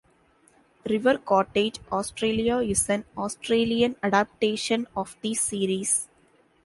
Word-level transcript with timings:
River 0.89 1.19
Cottage 1.19 1.77
Australia 1.91 2.57
is 2.57 2.89
an 2.89 3.05
Australian 3.15 3.95
adaptation 4.01 4.87
of 4.97 5.15
the 5.21 5.35
series. 5.35 6.07